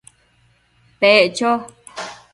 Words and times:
Pec 0.99 1.31
cho 1.37 1.51